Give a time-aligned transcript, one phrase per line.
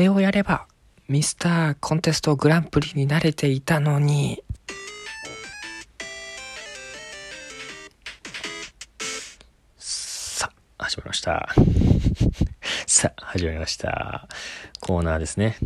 [0.00, 0.66] れをやれば、
[1.08, 4.42] ミスターコンテストグランプリに慣れていたのに。
[9.76, 11.54] さあ、始まりました。
[12.86, 14.26] さあ、始まりました。
[14.80, 15.56] コーナーですね。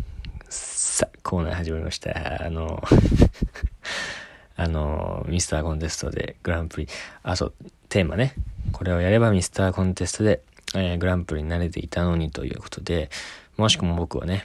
[0.49, 2.45] さあ、コーナー始まりました。
[2.45, 2.83] あの、
[4.57, 6.89] あの、ミスターコンテストでグランプリ、
[7.23, 7.53] あ、そう、
[7.87, 8.33] テーマね。
[8.73, 10.41] これをやればミスターコンテストで、
[10.75, 13.09] えーグランプリに慣れていたのにということで、
[13.57, 14.43] もしくも僕はね、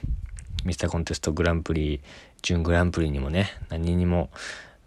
[0.63, 2.01] ミスターコンテストグランプリ、
[2.41, 4.29] 準グランプリにもね、何にも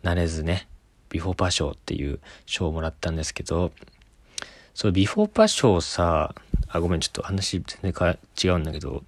[0.03, 0.67] なれずね、
[1.11, 3.71] ビフォーパー賞っていう賞をもらったんですけど、
[4.73, 6.35] そう、ビフォーパー賞さ、
[6.69, 9.05] あ、ごめん、ちょっと話全然か違うんだけど、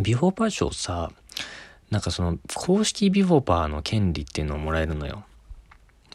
[0.00, 1.12] ビフォーパー賞さ、
[1.90, 5.24] なんかその、公式ビフォーパーの権利っていうのをもらえるのよ。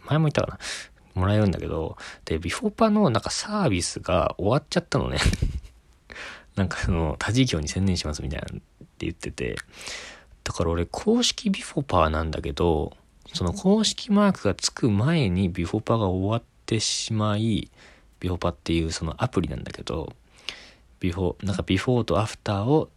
[0.06, 0.60] 前も言ったかな
[1.14, 5.20] もらえるんだけど、で、ビフォーパーのなんかサービスが終わっちゃったのね。
[6.56, 8.62] なんかその、他事業に専念しますみたいなって
[9.00, 9.56] 言ってて、
[10.44, 12.94] だから俺公式ビフォーパーなんだけど、
[13.34, 17.72] その公式マークがつく前にビフォーパーが終わってしまい、
[18.20, 20.14] ビフォーパーっていうそのアプリなんだけど、
[21.00, 22.90] ビフォー、なんかビフォーとアフターを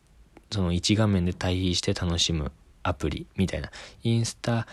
[0.51, 3.71] その一画面で対比して楽しむアプリみたいな。
[4.03, 4.67] インスタ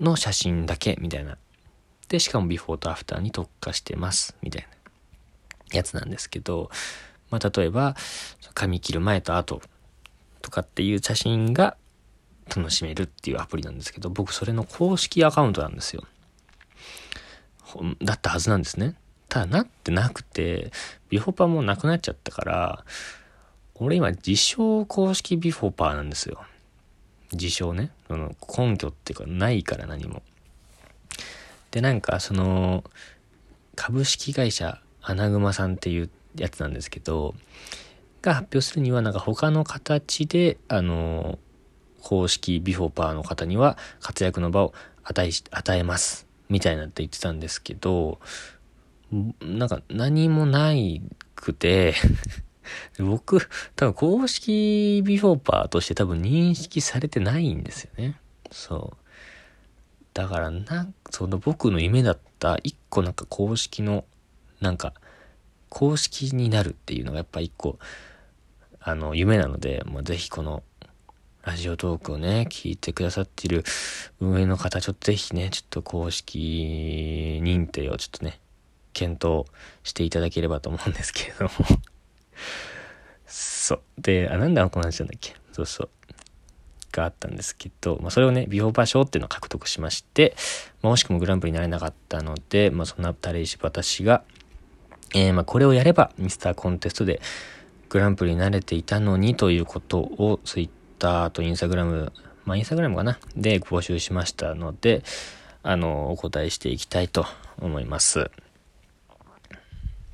[0.00, 1.36] の写真だけみたいな。
[2.08, 6.70] で、しかもビフォーとアフターに特化してますみたいなやつなんですけど、
[7.32, 7.96] まあ例えば、
[8.54, 9.62] 髪切る前と後
[10.42, 11.76] とかっていう写真が
[12.54, 16.04] 楽しめるっていうアプリなんですけど、僕それの公式アカウントなんですよ。
[18.02, 18.94] だったはずなんですね。
[19.30, 20.70] ただなってなくて、
[21.08, 22.84] ビフォーパーもなくなっちゃったから、
[23.76, 26.44] 俺今自称公式ビフォーパーなんですよ。
[27.32, 27.90] 自称ね。
[28.08, 30.22] その根拠っていうかないから何も。
[31.70, 32.84] で、なんかその、
[33.74, 37.34] 株式会社アナグマさんっていうやつなんですけど、
[38.22, 41.38] が発表するにはなんか他の形で、あの、
[42.02, 44.74] 公式ビフォーパーの方には活躍の場を
[45.04, 46.26] 与え、与えます。
[46.48, 48.18] みたいなって言ってたんですけど、
[49.40, 51.02] なんか何もない
[51.34, 51.94] くて、
[52.98, 58.20] 僕、多分公式ビフォーパーとして多分認識されてないんですよね。
[58.50, 58.96] そう。
[60.14, 64.04] だからなその僕の夢だった一個なんか公式の、
[64.60, 64.94] なんか、
[65.74, 67.78] 公式になるっていうのがやっぱ一個、
[68.78, 70.62] あの、夢なので、もうぜひこの、
[71.44, 73.64] ラジオトークをね、聞いてくださっている
[74.20, 78.38] 運営の方、ちょっとぜひね、ちょっと公式認定をちょっとね、
[78.92, 79.46] 検討
[79.82, 81.50] していただければと思うんですけれども。
[83.26, 83.80] そう。
[83.98, 85.34] で、あ、なんであの子の話なんだっけ？
[85.52, 85.88] そうそう。
[86.92, 90.36] があったんですけど、まあ、それをね、ビフォーパー賞っていうのを獲得しまして、
[90.82, 94.22] まあ、惜しくもグランプリになれなかったので、まあ、そんなタレ石私が、
[95.14, 97.20] えー、まあ、これをやれば、ミスターコンテストで
[97.88, 102.12] グランプリになれていたのにということを、ツイッターとインスタグラム、
[102.44, 103.18] まあ、インスタグラムかな？
[103.36, 105.02] で募集しましたので、
[105.62, 107.26] あの、お答えしていきたいと
[107.60, 108.30] 思います。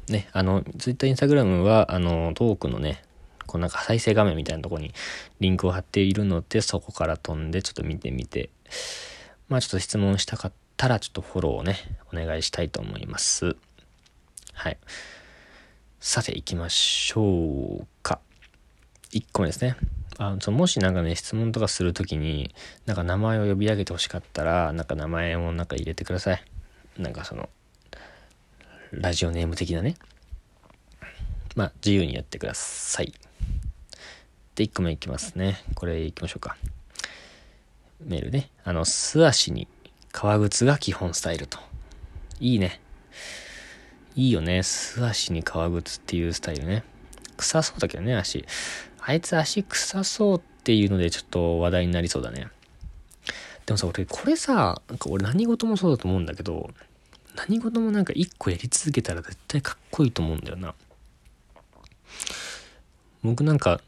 [0.08, 3.02] ね、あの、ツイッター、インスタグラムは、あの、トークのね、
[3.46, 4.92] こうなんか再生画面みたいなところに
[5.40, 8.50] リンクを貼っているので、そこから飛んでちょっと見てみて、
[9.48, 11.76] まあちょっと質問したかったら、ちょっとフォローをね、
[12.12, 13.56] お願いしたいと思います。
[14.58, 14.78] はい。
[16.00, 18.18] さて、行きましょうか。
[19.12, 19.76] 1個目ですね。
[20.18, 22.52] あそのもしなんかね、質問とかするときに、
[22.84, 26.42] なんか名前を呼び上げてほしかったら、なんか名前をなんか入れてください。
[26.98, 27.48] なんかその、
[28.90, 29.94] ラジオネーム的なね。
[31.54, 33.14] まあ、自由にやってください。
[34.56, 35.62] で、1個目いきますね。
[35.76, 36.56] これいきましょうか。
[38.00, 38.50] メールね。
[38.64, 39.68] あの、素足に
[40.10, 41.58] 革靴が基本スタイルと。
[42.40, 42.80] いいね。
[44.18, 44.64] いいよね。
[44.64, 46.82] 素足に革靴っていうスタイルね。
[47.36, 48.44] 臭そうだけどね、足。
[49.00, 52.48] あいつ足臭そうっていうのでちょっと話題になりそうだね。
[53.64, 56.68] でもさ、俺、これさ、なんか俺何事もそうだと思うんだけど、
[57.36, 60.74] 何事もなんか一個やり続けたら絶対かっこいいと思うんだよな。
[63.22, 63.80] 僕なんか、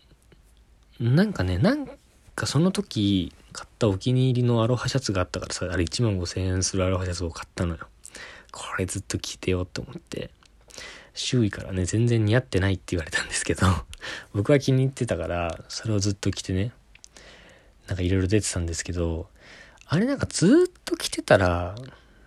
[1.00, 1.88] なんかね、なん
[2.36, 7.88] かその時買ったお気に入りのアロハシャツがあったからさ、あれ1万5千円するアロハシャツを買ったのよ。
[8.52, 10.30] これずっと着てよって思って。
[11.14, 13.66] 周囲からね、全然似合ってないって言われたんですけど、
[14.32, 16.72] 僕は気に入ってたから、それをずっと着てね、
[17.86, 19.28] なんかいろいろ出てたんですけど、
[19.86, 21.74] あれなんかずっと着てたら、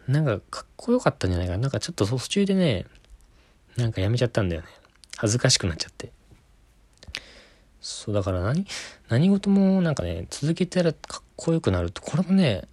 [0.08, 1.60] なんかかっこよかったんじゃないかな。
[1.60, 2.86] なんかちょっと途中でね、
[3.78, 4.68] なんかやめちゃったんだよね。
[5.18, 6.12] 恥ずかしくなっちゃって。
[7.80, 8.66] そう、だから何、
[9.10, 12.68] 何事もなんかね、続けたらかっこよくなると、これもね、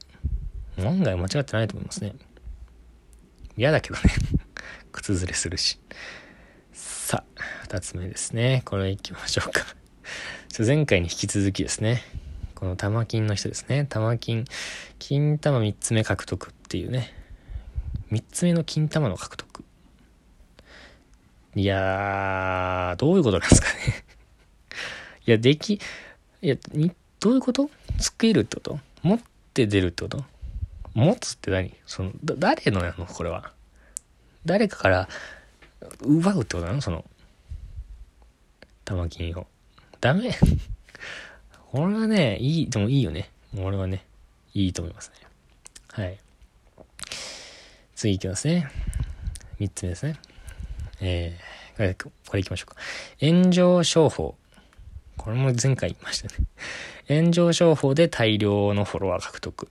[0.79, 2.15] 案外間違ってないと思いますね。
[3.57, 4.03] 嫌だけどね。
[4.93, 5.79] 靴ずれするし。
[6.73, 8.63] さあ、二つ目ですね。
[8.65, 9.67] これ行きましょうか。
[10.59, 12.03] 前回に引き続きですね、
[12.55, 14.45] この玉金の人ですね、玉金、
[14.99, 17.15] 金玉3つ目獲得っていうね、
[18.11, 19.65] 3つ目の金玉の獲得。
[21.57, 24.05] いやー、どういうことなんですかね
[25.27, 27.71] いや、でき、いや、に、どういうこと？
[27.99, 28.81] 作るってこと？
[29.03, 29.21] 持っ
[29.55, 30.25] て出るってこと？
[30.95, 31.75] 持つって何？
[31.87, 33.07] その、だ、誰のやの？
[33.07, 33.53] これは。
[34.45, 35.09] 誰かから
[36.03, 36.81] 奪うってことなの？
[36.81, 37.05] その、
[38.85, 39.47] 玉金を。
[40.01, 40.33] ダメ
[41.73, 43.31] これはね、いい、でもいいよね。
[43.57, 44.05] 俺はね、
[44.55, 45.27] いいと思いますね。
[45.93, 46.19] はい。
[47.95, 48.69] 次いきますね。
[49.59, 50.17] 三つ目ですね。
[51.01, 51.97] えー、
[52.27, 52.81] これいきましょうか。
[53.21, 54.37] 炎上商法。
[55.17, 56.47] これも前回言いましたね。
[57.09, 59.69] 炎上商法で大量のフォロワー獲得。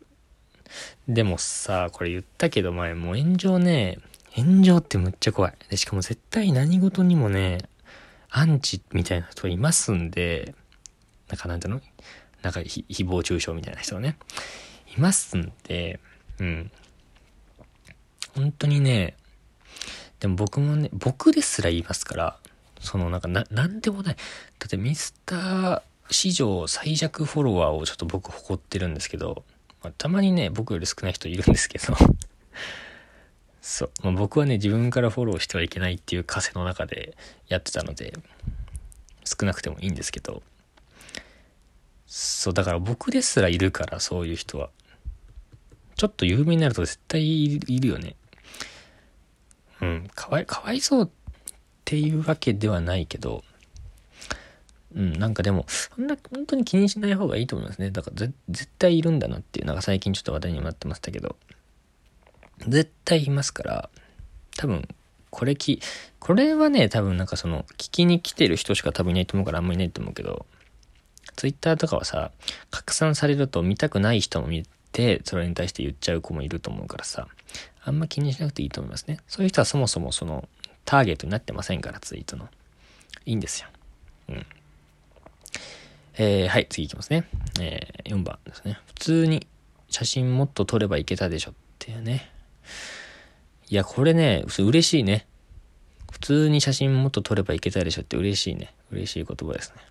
[1.08, 4.00] でもさ、これ言ったけど前、もう炎上ね、
[4.36, 5.54] 炎上ってむっちゃ怖い。
[5.70, 7.60] で、しかも絶対何事にもね、
[8.30, 10.54] アンチみたいな人いますんで、
[11.30, 11.82] なんかなんていうの？
[12.42, 14.18] なんか誹謗中傷みたいな人がね、
[14.96, 16.00] いますんで、
[16.40, 16.72] うん。
[18.36, 19.16] 本当にね、
[20.20, 22.38] でも僕もね、僕ですら言いますから、
[22.80, 24.16] そのなんかな、なんでもない。
[24.16, 25.82] だってミスター
[26.12, 29.44] 史上最弱フォロワーをちょっと僕誇ってるんですけど、
[29.82, 31.96] まあ、たまにね、僕より少ない人いるんですけど
[33.62, 33.92] そう。
[34.04, 37.16] まあ、僕はね、自分からフォローしてはいけないっていう枷の中で
[37.48, 38.14] やってたので、
[39.26, 40.44] 少なくてもいいんですけど、
[42.08, 44.70] そう、だから僕ですらいるから、そういう人は。
[45.96, 48.16] ちょっと有名になると絶対いるよね。
[49.82, 51.10] うん、かわい、かわいそうっ
[51.86, 53.44] ていうわけではないけど、
[54.96, 57.92] うん、なんかでも、そんな、本当に気にしない方がいいと思いますね。
[57.92, 61.36] だから絶対いるんだなっていう、なんか最近ちょっと話題にもなってましたけど、
[62.68, 63.90] 絶対いますから、
[64.58, 64.88] 多分、
[65.30, 65.80] これき、
[66.20, 70.46] これはね、多分なんかその、聞きに来てる人しか多分いないと思うからあんまりいないと思うけど、
[71.36, 72.32] ツイッターとかはさ、
[72.72, 77.28] 拡散されると見たくない人も見て、それに対して言っちゃう子もいると思うからさ、
[77.84, 79.20] あんま気にしなくていいと思いますね。
[79.28, 80.50] そういう人はそもそもその、
[80.84, 82.50] ターゲットになってませんから、ツイートの。
[83.26, 83.70] いいんですよ。
[84.30, 84.46] うん。
[86.22, 87.24] えー、はい、次いきますね。
[87.62, 88.78] えー、4番ですね。
[88.88, 89.48] 普通に
[89.90, 92.30] 写真もっと撮ればいけたでしょっていうね。
[93.70, 95.28] いや、これね、嬉しいね。
[96.12, 98.74] 普通に写真もっと撮ればいけたでしょって嬉しいね。
[98.92, 99.82] 嬉しい言葉ですね。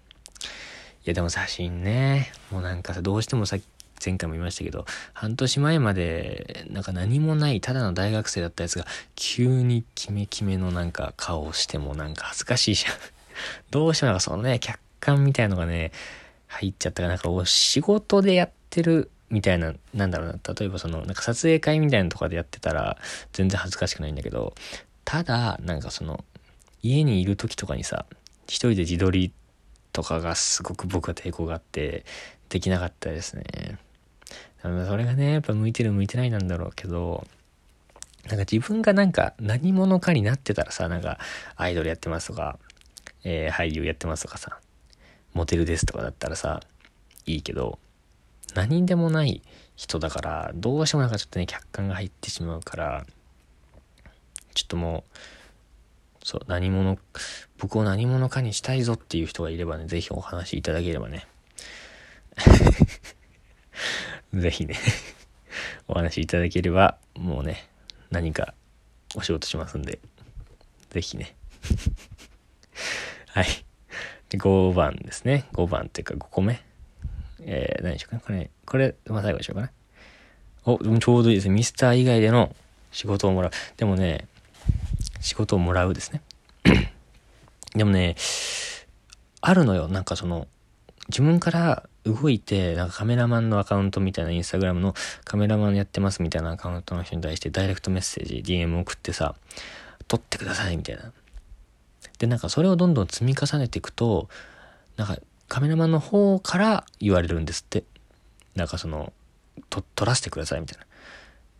[1.06, 3.64] いや、でも写真ね、もうなんかさ、どうしてもさっき、
[4.04, 4.84] 前回も言いましたけど、
[5.14, 8.84] 半年前まで、なんか何もない、ただの大学生だったやつが、
[9.16, 12.92] 急にキメキメのなんか顔をしてもなんか恥ずかしいじゃん。
[13.72, 15.93] どうしてもなんかそのね、客観みたいのがね、
[16.47, 22.99] 入っちゃったから、なんかお仕事でやってるみたいな、なんだろうな、例えばその、なんか撮影会みたいなとかでやってたら、
[23.33, 24.55] 全然恥ずかしくないんだけど、
[25.05, 26.25] ただ、なんかその、
[26.83, 28.06] 家にいる時とかにさ、
[28.47, 29.33] 一人で自撮り
[29.93, 32.05] とかがすごく僕は抵抗があって、
[32.49, 33.79] できなかったですね。
[34.62, 37.27] それがね、やっぱ向いてる向いてないなんだろうけど、
[38.27, 41.19] なんか自分がなんか何者かになってたらさ、なんか
[41.56, 42.59] アイドルやってますとか、
[43.25, 44.59] えー、俳優やってますとかさ、
[45.38, 46.61] モデルですとかだったらさ、
[47.25, 47.79] いいけど、
[48.55, 49.40] 何でもない
[49.76, 53.06] 人だから、どうしてもなんかちょっとね、客観が入ってしまうから、
[54.52, 55.05] ちょっとも
[56.23, 56.99] う、そう、何者、
[57.56, 61.29] 僕を何者かにしたいぞっていう人がいればね、ぜひお話しいただければね。
[64.35, 64.76] ぜひね
[65.88, 67.68] お話しいただければ、もうね、
[68.11, 68.54] 何か
[69.14, 70.00] お仕事しますんで、
[70.90, 71.37] ぜひね。
[73.28, 73.67] はい。
[74.37, 75.47] 5番ですね。
[75.54, 76.61] 5番っていうか5個目。
[77.40, 78.50] えー、何でしょうかね。
[78.66, 79.70] これ、これ、まあ、最後にしようかな。
[80.64, 81.54] お、でもちょうどいいですね。
[81.54, 82.54] ミスター以外での
[82.92, 83.50] 仕事をもらう。
[83.76, 84.26] でもね、
[85.20, 86.20] 仕事をもらうですね。
[87.75, 88.16] でもね、
[89.40, 89.88] あるのよ。
[89.88, 90.47] なんかその、
[91.08, 94.94] 自分から動いて、なんかカメラマンのアカウントみたいな、インスタグラムの
[95.25, 99.35] カメラマンやってますみたいなアカウントの人に対してダイレクトメッセージ、DM 送ってさ、
[100.06, 101.12] 撮ってくださいみたいな。
[102.19, 104.28] で、なんかそれをどんどん積み重ねていくと、
[104.97, 107.85] なんかカメラマンの方から言われるんですって。
[108.55, 109.12] なんかその、
[109.71, 110.87] と、撮らせてくださいみたいな。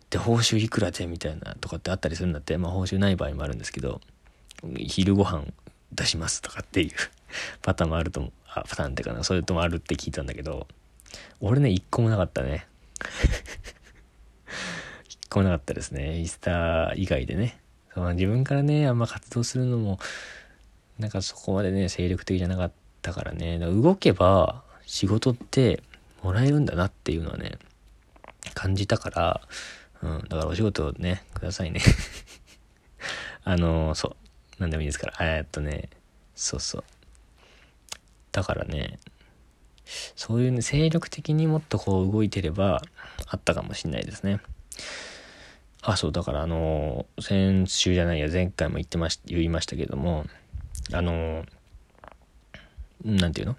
[0.09, 4.01] で、報酬いくらでみたいなとかってあったりするんだって、まあ報酬ない場合もあるんですけど、
[4.75, 5.45] 昼ご飯
[5.93, 6.91] 出しますとかっていう
[7.61, 8.31] パターンもあると思う。
[8.47, 10.67] あ、パターンってかな、それともあるって聞いたんだけど、
[11.39, 12.67] 俺ね、一個もなかったね。
[15.07, 16.17] 一個もなかったですね。
[16.17, 17.59] インスタ以外でね。
[17.93, 19.99] その自分からね、あんま活動するのも、
[20.99, 25.81] なんかそこまでね、精力的じゃなかったからね、ら動けば仕事って
[26.23, 27.57] もらえるんだなっていうのはね、
[28.53, 29.41] 感じたから、
[30.01, 31.81] うん、だからお仕事ね、くださいね
[33.43, 34.15] あの、そ
[34.57, 35.89] う、なんでもいいですから、え、っとね、
[36.35, 36.83] そうそう。
[38.31, 38.99] だからね、
[40.15, 42.81] そういうね、精力的にもっとこう動いてれば
[43.27, 44.39] あったかもしんないですね。
[45.81, 50.25] あ、そう、だからあの、先週じゃないや、前回も言ってまし、言いましたけども、
[50.91, 51.45] あの、
[53.03, 53.55] なんていうの？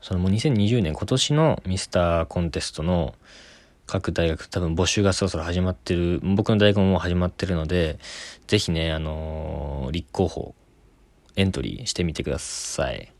[0.00, 3.14] そのもう2020年今年のミスターコンテストの
[3.86, 7.98] 各大学多分募集がそろそろ始まってる、僕の大学ももう始まってるので、
[8.46, 10.54] ぜひね、あの、立候補、
[11.36, 13.12] エントリーしてみてください。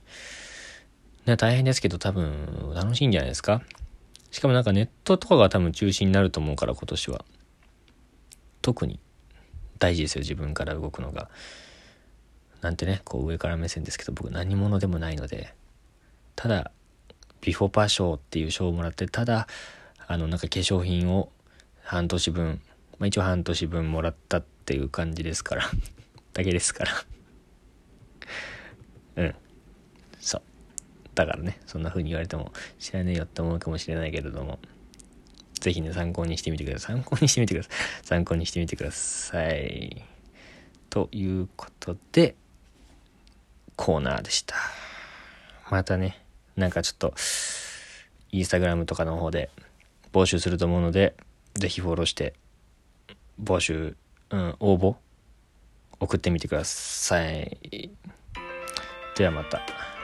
[1.27, 3.63] ね、大変ですけど多分楽しいんじゃないですか？
[4.31, 7.25] しかもなんかネットとかが多分中心になると思うから今年は。
[8.69, 9.01] 特に
[9.79, 11.31] 大事ですよ、自分から動くのが。
[12.61, 15.55] なんてね、こう上から目線ですけど、僕何者でもないので、
[16.37, 16.71] ただ、
[17.41, 19.47] ビフォーパー賞っていう賞をもらって、ただ、
[20.07, 21.33] あの、なんか化粧品を
[21.83, 22.61] 半年分、
[22.99, 25.63] まあ一応半年分もらったっていう感じですから、
[26.35, 26.93] だけですから
[29.25, 29.35] うん。
[30.21, 30.43] そう。
[31.15, 34.59] だからね、そんな風に言われても知らねえよって思うかもしれないけれども、
[35.59, 36.97] ぜひね、参考にしてみてください。
[36.97, 37.73] 参考にしてみてください。
[38.05, 40.05] 参考にしてみてください。
[40.91, 42.35] ということで、
[43.77, 44.57] コーナーでした。
[45.71, 46.21] またね、
[46.57, 47.15] なんかちょっと、
[48.31, 49.51] インスタグラムとかの方で
[50.13, 51.15] 募集すると思うので、
[51.55, 52.35] ぜひフォローして、
[53.43, 53.97] 募集、
[54.31, 54.97] うん、応募、
[56.01, 57.91] 送ってみてください。
[59.17, 59.98] ではまた。